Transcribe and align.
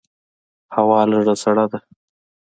هوا 0.75 0.99
لږه 1.11 1.35
سړه 1.43 1.65
ده. 1.71 1.79